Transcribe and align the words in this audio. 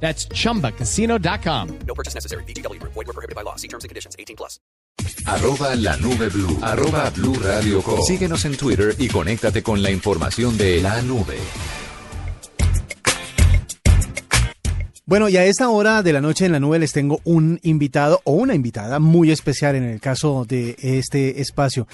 That's 0.00 0.28
chumbacasino.com. 0.28 1.78
No 1.86 1.94
purchase 1.94 2.14
necessary. 2.14 2.44
BGW. 2.44 2.80
Void 2.82 2.94
were 2.94 3.12
prohibited 3.12 3.34
by 3.34 3.42
law. 3.42 3.56
See 3.56 3.68
terms 3.68 3.82
and 3.82 3.88
conditions. 3.88 4.14
18 4.18 4.36
plus. 4.36 4.60
Arroba 5.26 5.74
la 5.74 5.96
nube 5.96 6.30
blue. 6.30 6.58
Arroba 6.62 7.10
blue 7.10 7.34
radio 7.34 7.82
com. 7.82 8.00
Síguenos 8.02 8.44
en 8.44 8.56
Twitter 8.56 8.94
y 8.98 9.08
conéctate 9.08 9.62
con 9.62 9.82
la 9.82 9.90
información 9.90 10.56
de 10.56 10.80
la 10.80 11.02
nube. 11.02 11.36
Bueno, 15.08 15.28
y 15.28 15.36
a 15.36 15.44
esta 15.44 15.68
hora 15.68 16.02
de 16.02 16.12
la 16.12 16.20
noche 16.20 16.46
en 16.46 16.52
la 16.52 16.58
nube 16.58 16.80
les 16.80 16.92
tengo 16.92 17.20
un 17.22 17.60
invitado 17.62 18.20
o 18.24 18.32
una 18.32 18.56
invitada 18.56 18.98
muy 18.98 19.30
especial 19.30 19.76
en 19.76 19.84
el 19.84 20.00
caso 20.00 20.44
de 20.44 20.74
este 20.80 21.40
espacio. 21.40 21.86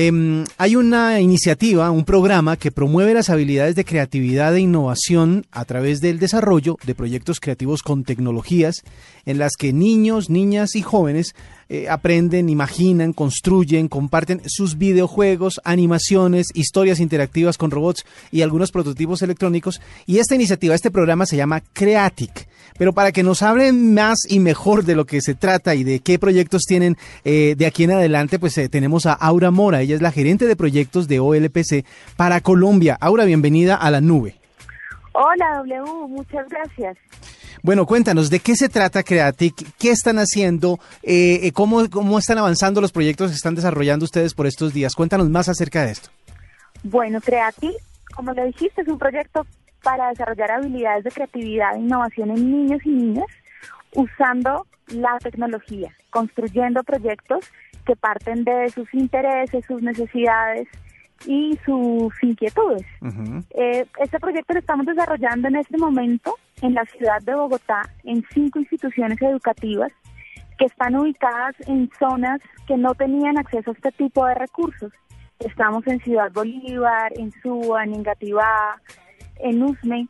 Em, 0.00 0.44
hay 0.58 0.76
una 0.76 1.20
iniciativa, 1.20 1.90
un 1.90 2.04
programa 2.04 2.56
que 2.56 2.70
promueve 2.70 3.14
las 3.14 3.30
habilidades 3.30 3.74
de 3.74 3.84
creatividad 3.84 4.54
e 4.54 4.60
innovación 4.60 5.44
a 5.50 5.64
través 5.64 6.00
del 6.00 6.20
desarrollo 6.20 6.76
de 6.86 6.94
proyectos 6.94 7.40
creativos 7.40 7.82
con 7.82 8.04
tecnologías 8.04 8.84
en 9.26 9.38
las 9.38 9.56
que 9.58 9.72
niños, 9.72 10.30
niñas 10.30 10.76
y 10.76 10.82
jóvenes 10.82 11.34
eh, 11.70 11.88
aprenden, 11.88 12.48
imaginan, 12.48 13.12
construyen, 13.12 13.88
comparten 13.88 14.40
sus 14.46 14.78
videojuegos, 14.78 15.60
animaciones, 15.64 16.48
historias 16.54 16.98
interactivas 16.98 17.58
con 17.58 17.70
robots 17.70 18.06
y 18.30 18.42
algunos 18.42 18.72
prototipos 18.72 19.20
electrónicos. 19.22 19.80
Y 20.06 20.18
esta 20.18 20.34
iniciativa, 20.34 20.74
este 20.74 20.90
programa 20.90 21.26
se 21.26 21.36
llama 21.36 21.62
Creatic. 21.72 22.48
Pero 22.78 22.92
para 22.92 23.12
que 23.12 23.22
nos 23.22 23.42
hablen 23.42 23.92
más 23.92 24.18
y 24.28 24.40
mejor 24.40 24.84
de 24.84 24.94
lo 24.94 25.04
que 25.04 25.20
se 25.20 25.34
trata 25.34 25.74
y 25.74 25.84
de 25.84 26.00
qué 26.00 26.18
proyectos 26.18 26.62
tienen 26.62 26.96
eh, 27.24 27.54
de 27.58 27.66
aquí 27.66 27.84
en 27.84 27.90
adelante, 27.90 28.38
pues 28.38 28.56
eh, 28.56 28.68
tenemos 28.68 29.04
a 29.04 29.12
Aura 29.12 29.50
Mora. 29.50 29.82
Ella 29.82 29.96
es 29.96 30.02
la 30.02 30.12
gerente 30.12 30.46
de 30.46 30.56
proyectos 30.56 31.08
de 31.08 31.20
OLPC 31.20 31.84
para 32.16 32.40
Colombia. 32.40 32.96
Aura, 33.00 33.24
bienvenida 33.24 33.74
a 33.74 33.90
la 33.90 34.00
nube. 34.00 34.36
Hola 35.12 35.58
W, 35.58 36.08
muchas 36.08 36.48
gracias. 36.48 36.96
Bueno, 37.62 37.86
cuéntanos, 37.86 38.30
¿de 38.30 38.40
qué 38.40 38.54
se 38.56 38.68
trata 38.68 39.02
Creatic? 39.02 39.54
¿Qué 39.78 39.90
están 39.90 40.18
haciendo? 40.18 40.78
Eh, 41.02 41.50
¿cómo, 41.52 41.88
¿Cómo 41.90 42.18
están 42.18 42.38
avanzando 42.38 42.80
los 42.80 42.92
proyectos 42.92 43.30
que 43.30 43.36
están 43.36 43.54
desarrollando 43.54 44.04
ustedes 44.04 44.34
por 44.34 44.46
estos 44.46 44.72
días? 44.72 44.94
Cuéntanos 44.94 45.28
más 45.28 45.48
acerca 45.48 45.84
de 45.84 45.92
esto. 45.92 46.10
Bueno, 46.82 47.20
Creatic, 47.20 47.74
como 48.14 48.32
lo 48.32 48.44
dijiste, 48.44 48.82
es 48.82 48.88
un 48.88 48.98
proyecto 48.98 49.46
para 49.82 50.08
desarrollar 50.10 50.50
habilidades 50.52 51.04
de 51.04 51.10
creatividad 51.10 51.74
e 51.74 51.80
innovación 51.80 52.30
en 52.30 52.50
niños 52.50 52.80
y 52.84 52.90
niñas 52.90 53.26
usando 53.94 54.66
la 54.88 55.18
tecnología, 55.18 55.94
construyendo 56.10 56.82
proyectos 56.82 57.44
que 57.84 57.96
parten 57.96 58.44
de 58.44 58.70
sus 58.70 58.92
intereses, 58.92 59.64
sus 59.66 59.82
necesidades 59.82 60.68
y 61.26 61.58
sus 61.64 62.12
inquietudes. 62.22 62.86
Eh, 63.50 63.86
este 63.98 64.20
proyecto 64.20 64.52
lo 64.52 64.60
estamos 64.60 64.86
desarrollando 64.86 65.48
en 65.48 65.56
este 65.56 65.76
momento 65.78 66.36
en 66.62 66.74
la 66.74 66.84
ciudad 66.86 67.20
de 67.22 67.34
Bogotá 67.34 67.82
en 68.04 68.24
cinco 68.32 68.58
instituciones 68.58 69.20
educativas 69.20 69.92
que 70.58 70.64
están 70.64 70.96
ubicadas 70.96 71.54
en 71.66 71.88
zonas 71.98 72.40
que 72.66 72.76
no 72.76 72.94
tenían 72.94 73.38
acceso 73.38 73.70
a 73.70 73.74
este 73.74 73.92
tipo 73.92 74.26
de 74.26 74.34
recursos. 74.34 74.92
Estamos 75.38 75.86
en 75.86 76.00
Ciudad 76.00 76.32
Bolívar, 76.32 77.12
en 77.16 77.30
Suba, 77.42 77.84
en 77.84 77.94
Engativá, 77.94 78.80
en 79.36 79.62
USME, 79.62 80.08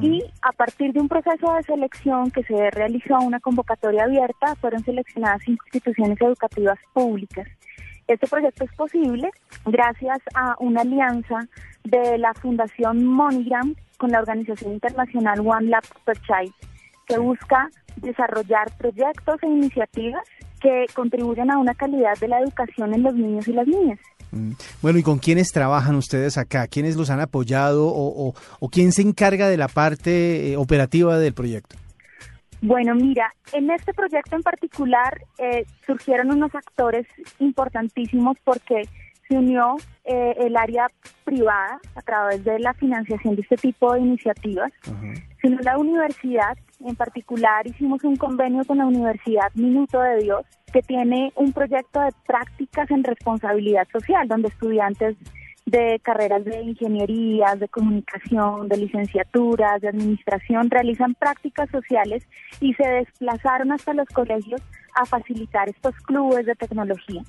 y 0.00 0.24
a 0.40 0.52
partir 0.52 0.94
de 0.94 1.00
un 1.00 1.08
proceso 1.08 1.52
de 1.54 1.62
selección 1.64 2.30
que 2.30 2.42
se 2.44 2.70
realizó 2.70 3.18
una 3.18 3.38
convocatoria 3.38 4.04
abierta, 4.04 4.54
fueron 4.56 4.82
seleccionadas 4.82 5.42
cinco 5.44 5.62
instituciones 5.66 6.18
educativas 6.22 6.78
públicas. 6.94 7.46
Este 8.06 8.26
proyecto 8.26 8.64
es 8.64 8.72
posible 8.74 9.30
gracias 9.64 10.18
a 10.34 10.56
una 10.60 10.82
alianza 10.82 11.40
de 11.84 12.18
la 12.18 12.34
Fundación 12.34 13.04
MoneyGram 13.04 13.74
con 13.96 14.10
la 14.10 14.18
organización 14.18 14.72
internacional 14.72 15.40
One 15.40 15.68
Lab 15.68 15.84
per 16.04 16.18
Child, 16.18 16.52
que 17.06 17.18
busca 17.18 17.70
desarrollar 17.96 18.70
proyectos 18.76 19.42
e 19.42 19.46
iniciativas 19.46 20.22
que 20.60 20.86
contribuyan 20.94 21.50
a 21.50 21.58
una 21.58 21.74
calidad 21.74 22.18
de 22.20 22.28
la 22.28 22.40
educación 22.40 22.94
en 22.94 23.02
los 23.02 23.14
niños 23.14 23.46
y 23.48 23.52
las 23.52 23.66
niñas. 23.66 23.98
Mm. 24.32 24.52
Bueno, 24.82 24.98
¿y 24.98 25.02
con 25.02 25.18
quiénes 25.18 25.48
trabajan 25.52 25.94
ustedes 25.94 26.38
acá? 26.38 26.66
¿Quiénes 26.66 26.96
los 26.96 27.10
han 27.10 27.20
apoyado 27.20 27.86
o, 27.86 28.34
quién 28.70 28.92
se 28.92 29.02
encarga 29.02 29.48
de 29.48 29.56
la 29.56 29.68
parte 29.68 30.52
eh, 30.52 30.56
operativa 30.56 31.18
del 31.18 31.34
proyecto? 31.34 31.76
Bueno, 32.66 32.94
mira, 32.94 33.30
en 33.52 33.70
este 33.70 33.92
proyecto 33.92 34.36
en 34.36 34.42
particular 34.42 35.20
eh, 35.36 35.66
surgieron 35.86 36.30
unos 36.30 36.54
actores 36.54 37.06
importantísimos 37.38 38.38
porque 38.42 38.88
se 39.28 39.36
unió 39.36 39.76
eh, 40.06 40.34
el 40.38 40.56
área 40.56 40.86
privada 41.24 41.78
a 41.94 42.00
través 42.00 42.42
de 42.42 42.58
la 42.60 42.72
financiación 42.72 43.36
de 43.36 43.42
este 43.42 43.56
tipo 43.56 43.92
de 43.92 44.00
iniciativas, 44.00 44.72
sino 45.42 45.58
la 45.60 45.76
universidad 45.76 46.56
en 46.80 46.96
particular 46.96 47.66
hicimos 47.66 48.02
un 48.02 48.16
convenio 48.16 48.64
con 48.64 48.78
la 48.78 48.86
Universidad 48.86 49.52
Minuto 49.52 50.00
de 50.00 50.22
Dios 50.22 50.46
que 50.72 50.80
tiene 50.80 51.34
un 51.36 51.52
proyecto 51.52 52.00
de 52.00 52.12
prácticas 52.26 52.90
en 52.90 53.04
responsabilidad 53.04 53.86
social, 53.92 54.26
donde 54.26 54.48
estudiantes 54.48 55.16
de 55.74 55.98
carreras 56.04 56.44
de 56.44 56.62
ingeniería, 56.62 57.56
de 57.56 57.68
comunicación, 57.68 58.68
de 58.68 58.76
licenciaturas, 58.76 59.80
de 59.80 59.88
administración, 59.88 60.70
realizan 60.70 61.14
prácticas 61.14 61.68
sociales 61.70 62.28
y 62.60 62.74
se 62.74 62.88
desplazaron 62.88 63.72
hasta 63.72 63.92
los 63.92 64.06
colegios 64.08 64.62
a 64.94 65.04
facilitar 65.04 65.68
estos 65.68 65.96
clubes 66.06 66.46
de 66.46 66.54
tecnología. 66.54 67.22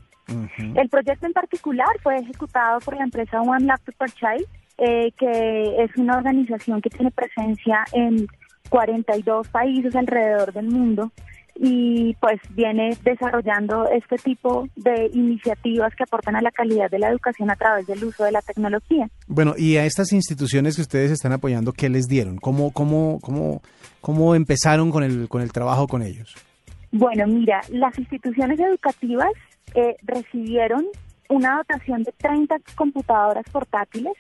El 0.76 0.90
proyecto 0.90 1.26
en 1.26 1.34
particular 1.34 1.90
fue 2.04 2.18
ejecutado 2.18 2.80
por 2.82 2.96
la 2.96 3.04
empresa 3.06 3.42
One 3.42 3.66
Laptop 3.66 3.96
per 3.96 4.12
Child, 4.12 4.48
eh, 4.78 5.12
que 5.18 5.84
es 5.84 5.96
una 5.98 6.18
organización 6.18 6.82
que 6.82 6.90
tiene 6.92 7.10
presencia 7.10 7.84
en 7.94 8.28
42 8.70 9.48
países 9.48 9.96
alrededor 9.96 10.54
del 10.54 10.68
mundo 10.68 11.12
y 11.56 12.14
pues 12.20 12.40
viene 12.52 12.98
desarrollando 13.04 13.88
este 13.90 14.18
tipo 14.18 14.68
de 14.76 15.10
iniciativas 15.14 15.96
que 15.96 16.04
aportan 16.04 16.36
a 16.36 16.42
la 16.42 16.52
calidad 16.52 16.90
de 16.92 17.00
la 17.00 17.10
educación 17.10 17.50
a 17.50 17.56
través 17.56 17.88
del 17.88 18.04
uso 18.04 18.26
de 18.26 18.32
la 18.32 18.42
tecnología. 18.42 19.10
Bueno, 19.28 19.54
y 19.58 19.78
a 19.78 19.86
estas 19.86 20.12
instituciones 20.12 20.76
que 20.76 20.82
ustedes 20.82 21.12
están 21.12 21.32
apoyando, 21.32 21.72
¿qué 21.72 21.90
les 21.90 22.08
dieron? 22.08 22.38
¿Cómo, 22.38 22.72
cómo, 22.72 23.20
cómo, 23.22 23.62
cómo 24.02 24.36
empezaron 24.36 24.92
con 24.92 25.04
el, 25.04 25.30
con 25.30 25.42
el 25.42 25.52
trabajo 25.52 25.88
con 25.88 26.02
ellos? 26.02 26.36
Bueno, 26.92 27.28
mira, 27.28 27.62
las 27.70 27.98
instituciones 27.98 28.60
educativas 28.60 29.32
eh, 29.74 29.96
recibieron 30.04 30.86
una 31.30 31.58
dotación 31.58 32.04
de 32.04 32.14
30 32.18 32.56
computadoras 32.76 33.46
portátiles 33.52 34.14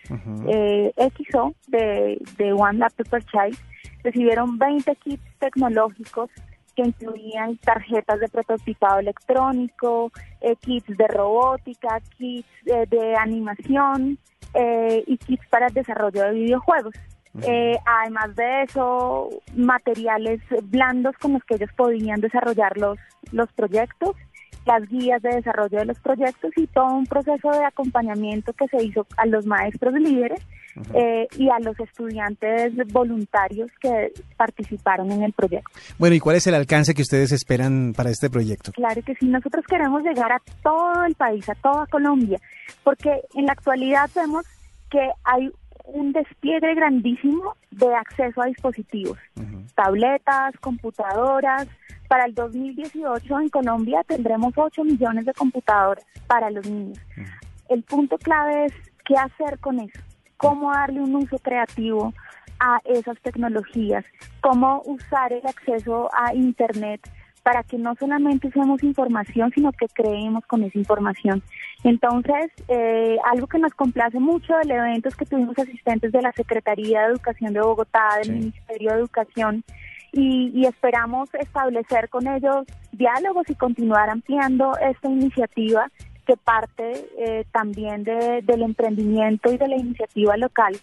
eh, 0.47 0.91
XO 0.97 1.53
de, 1.67 2.19
de 2.37 2.53
One 2.53 2.79
Laptop 2.79 3.07
per 3.09 3.23
Child 3.25 3.57
recibieron 4.03 4.57
20 4.57 4.95
kits 4.95 5.23
tecnológicos 5.39 6.29
que 6.75 6.83
incluían 6.83 7.57
tarjetas 7.57 8.19
de 8.19 8.27
prototipado 8.27 8.99
electrónico, 8.99 10.11
eh, 10.41 10.55
kits 10.57 10.97
de 10.97 11.07
robótica, 11.07 12.01
kits 12.17 12.47
eh, 12.65 12.85
de 12.89 13.15
animación 13.15 14.17
eh, 14.53 15.03
y 15.07 15.17
kits 15.17 15.47
para 15.47 15.67
el 15.67 15.73
desarrollo 15.73 16.23
de 16.23 16.31
videojuegos. 16.31 16.93
además 17.85 18.35
de 18.35 18.63
eso, 18.63 19.29
materiales 19.55 20.39
blandos 20.63 21.17
con 21.17 21.33
los 21.33 21.43
que 21.43 21.55
ellos 21.55 21.71
podían 21.75 22.21
desarrollar 22.21 22.77
los, 22.77 22.97
los 23.31 23.51
proyectos 23.53 24.15
las 24.65 24.87
guías 24.89 25.21
de 25.21 25.35
desarrollo 25.35 25.79
de 25.79 25.85
los 25.85 25.99
proyectos 25.99 26.51
y 26.55 26.67
todo 26.67 26.93
un 26.93 27.05
proceso 27.05 27.51
de 27.51 27.63
acompañamiento 27.63 28.53
que 28.53 28.67
se 28.67 28.83
hizo 28.83 29.05
a 29.17 29.25
los 29.25 29.45
maestros 29.45 29.93
líderes 29.93 30.41
eh, 30.93 31.27
y 31.37 31.49
a 31.49 31.59
los 31.59 31.79
estudiantes 31.79 32.73
voluntarios 32.91 33.71
que 33.79 34.11
participaron 34.35 35.11
en 35.11 35.23
el 35.23 35.33
proyecto. 35.33 35.71
Bueno, 35.97 36.15
¿y 36.15 36.19
cuál 36.19 36.35
es 36.35 36.47
el 36.47 36.55
alcance 36.55 36.93
que 36.93 37.01
ustedes 37.01 37.31
esperan 37.31 37.93
para 37.95 38.09
este 38.09 38.29
proyecto? 38.29 38.71
Claro 38.73 39.01
que 39.03 39.15
sí, 39.15 39.27
nosotros 39.27 39.63
queremos 39.67 40.03
llegar 40.03 40.31
a 40.31 40.41
todo 40.63 41.05
el 41.05 41.15
país, 41.15 41.47
a 41.49 41.55
toda 41.55 41.85
Colombia, 41.87 42.39
porque 42.83 43.21
en 43.35 43.45
la 43.45 43.53
actualidad 43.53 44.09
vemos 44.15 44.45
que 44.89 44.99
hay 45.23 45.49
un 45.87 46.11
despliegue 46.13 46.73
grandísimo 46.75 47.55
de 47.71 47.93
acceso 47.93 48.41
a 48.41 48.47
dispositivos, 48.47 49.17
tabletas, 49.75 50.53
computadoras. 50.61 51.67
Para 52.07 52.25
el 52.25 52.35
2018 52.35 53.39
en 53.39 53.49
Colombia 53.49 54.03
tendremos 54.07 54.53
8 54.55 54.83
millones 54.83 55.25
de 55.25 55.33
computadoras 55.33 56.05
para 56.27 56.49
los 56.51 56.69
niños. 56.69 56.99
El 57.69 57.83
punto 57.83 58.17
clave 58.17 58.65
es 58.65 58.73
qué 59.05 59.15
hacer 59.15 59.59
con 59.59 59.79
eso, 59.79 59.99
cómo 60.37 60.71
darle 60.71 61.01
un 61.01 61.15
uso 61.15 61.37
creativo 61.39 62.13
a 62.59 62.79
esas 62.85 63.19
tecnologías, 63.21 64.05
cómo 64.41 64.81
usar 64.85 65.33
el 65.33 65.45
acceso 65.45 66.09
a 66.13 66.33
Internet 66.33 67.01
para 67.45 67.61
que 67.61 67.77
no 67.77 67.93
solamente 67.99 68.47
usemos 68.47 68.81
información, 68.81 69.51
sino 69.53 69.71
que 69.71 69.85
creemos 69.93 70.43
con 70.47 70.63
esa 70.63 70.79
información. 70.79 71.43
Entonces, 71.83 72.51
eh, 72.67 73.17
algo 73.23 73.45
que 73.45 73.59
nos 73.59 73.71
complace 73.75 74.19
mucho 74.19 74.57
del 74.57 74.71
evento 74.71 75.09
es 75.09 75.15
que 75.15 75.27
tuvimos 75.27 75.55
asistentes 75.59 76.11
de 76.11 76.23
la 76.23 76.31
Secretaría 76.31 77.01
de 77.01 77.11
Educación 77.11 77.53
de 77.53 77.61
Bogotá, 77.61 78.17
del 78.23 78.33
Ministerio 78.33 78.93
de 78.93 78.97
Educación, 78.97 79.63
y, 80.11 80.65
esperamos 80.65 81.29
establecer 81.35 82.09
con 82.09 82.25
ellos 82.27 82.65
diálogos 82.91 83.47
y 83.47 83.53
continuar 83.53 84.09
ampliando 84.09 84.71
esta 84.79 85.07
iniciativa 85.07 85.91
que 86.25 86.37
parte 86.37 87.05
eh, 87.19 87.45
también 87.51 88.03
del 88.03 88.63
emprendimiento 88.63 89.53
y 89.53 89.57
de 89.57 89.67
la 89.67 89.75
iniciativa 89.75 90.35
local 90.35 90.75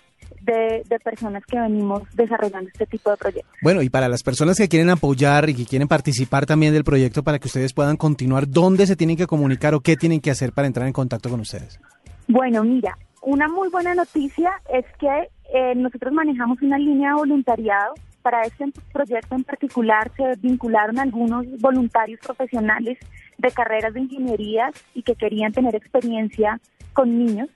de, 0.45 0.83
personas 1.03 1.45
que 1.47 1.59
venimos 1.59 2.03
desarrollando 2.15 2.69
este 2.73 2.87
tipo 2.87 3.11
de 3.11 3.17
proyectos. 3.17 3.53
Bueno, 3.63 3.83
y 3.83 3.91
para 3.91 4.09
las 4.09 4.23
personas 4.23 4.57
que 4.57 4.69
quieren 4.69 4.91
apoyar 4.91 5.49
y 5.49 5.55
que 5.55 5.67
quieren 5.67 5.89
participar 5.89 6.47
también 6.47 6.73
del 6.73 6.85
proyecto 6.85 7.23
para 7.23 7.39
que 7.39 7.49
ustedes 7.49 7.73
puedan 7.73 7.97
continuar, 7.97 8.49
¿dónde 8.49 8.87
se 8.87 8.97
tienen 8.97 9.17
que 9.17 9.27
comunicar 9.27 9.75
o 9.75 9.81
qué 9.81 9.97
tienen 9.97 10.21
que 10.21 10.31
hacer 10.31 10.53
para 10.53 10.67
entrar 10.67 10.87
en 10.87 10.93
contacto 10.93 11.29
con 11.29 11.41
ustedes? 11.41 11.81
Bueno, 12.29 12.65
mira, 12.65 12.97
una 13.23 13.49
muy 13.49 13.69
buena 13.69 13.95
noticia 13.95 14.53
es 14.73 14.85
que 14.99 15.29
eh, 15.55 15.75
nosotros 15.75 16.13
manejamos 16.13 16.61
una 16.63 16.79
línea 16.79 17.11
de 17.11 17.17
voluntariado 17.17 17.95
para 18.23 18.43
este 18.43 18.67
proyecto 18.93 19.35
en 19.35 19.45
particular 19.45 20.11
se 20.17 20.25
vincularon 20.39 20.99
algunos 20.99 21.45
voluntarios 21.61 22.21
profesionales 22.21 22.99
de 23.37 23.51
carreras 23.51 23.93
de 23.95 24.01
ingeniería 24.01 24.71
y 24.95 25.03
que 25.03 25.17
querían 25.17 25.53
tener 25.53 25.75
experiencia 25.75 26.61
con 26.93 27.19
niños. 27.19 27.49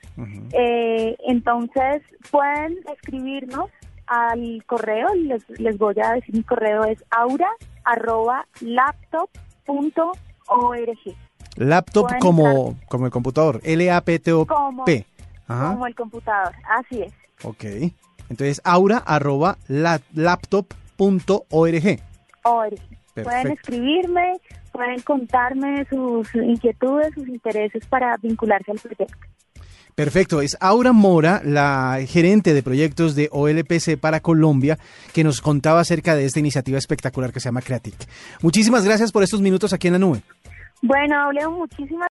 Eh, 0.53 1.17
entonces 1.27 2.03
pueden 2.31 2.79
escribirnos 2.93 3.71
al 4.07 4.63
correo, 4.67 5.15
les, 5.15 5.49
les 5.61 5.77
voy 5.79 5.95
a 6.03 6.13
decir 6.13 6.35
mi 6.35 6.43
correo 6.43 6.85
es 6.85 7.03
aura 7.11 7.49
arroba 7.85 8.47
laptop 8.61 9.29
Laptop 11.57 12.07
como, 12.21 12.77
como 12.89 13.07
el 13.07 13.13
computador, 13.13 13.61
L-A-P-T-O-P. 13.65 15.07
Como 15.47 15.87
el 15.87 15.95
computador, 15.95 16.53
así 16.69 17.03
es. 17.03 17.13
Ok. 17.45 17.65
Entonces, 18.29 18.61
aura 18.65 18.99
arroba 18.99 19.59
laptop.org. 19.69 20.67
Pueden 23.15 23.47
escribirme, 23.53 24.35
pueden 24.77 25.01
contarme 25.01 25.87
sus 25.87 26.35
inquietudes, 26.35 27.15
sus 27.15 27.27
intereses 27.29 27.87
para 27.87 28.17
vincularse 28.23 28.73
al 28.73 28.79
proyecto. 28.79 29.17
Perfecto, 29.95 30.43
es 30.43 30.59
Aura 30.61 30.93
Mora, 30.93 31.41
la 31.43 31.99
gerente 32.07 32.53
de 32.53 32.63
proyectos 32.63 33.15
de 33.15 33.31
OLPC 33.33 33.99
para 33.99 34.21
Colombia, 34.21 34.79
que 35.15 35.25
nos 35.25 35.41
contaba 35.41 35.81
acerca 35.81 36.15
de 36.15 36.27
esta 36.27 36.39
iniciativa 36.39 36.77
espectacular 36.77 37.33
que 37.33 37.41
se 37.41 37.49
llama 37.49 37.63
Creatic. 37.63 37.95
Muchísimas 38.43 38.85
gracias 38.85 39.11
por 39.11 39.23
estos 39.23 39.41
minutos 39.41 39.73
aquí 39.73 39.87
en 39.87 39.95
la 39.95 39.99
nube. 39.99 40.21
Bueno, 40.83 41.19
hablé 41.19 41.49
muchísimas 41.49 42.05